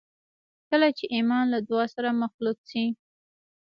[0.69, 2.85] کله چې ایمان له دعا سره مخلوط شي